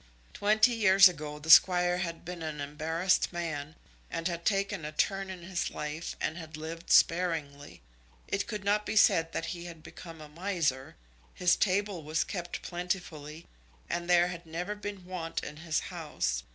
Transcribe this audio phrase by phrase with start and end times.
[0.33, 3.75] Twenty years ago the Squire had been an embarrassed man,
[4.09, 7.83] and had taken a turn in his life and had lived sparingly.
[8.27, 10.95] It could not be said that he had become a miser.
[11.35, 13.45] His table was kept plentifully,
[13.87, 16.41] and there had never been want in his house.